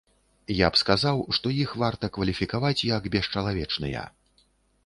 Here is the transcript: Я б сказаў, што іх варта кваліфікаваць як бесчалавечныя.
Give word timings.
Я 0.59 0.69
б 0.75 0.79
сказаў, 0.83 1.19
што 1.37 1.51
іх 1.63 1.75
варта 1.83 2.05
кваліфікаваць 2.17 2.87
як 2.97 3.03
бесчалавечныя. 3.17 4.09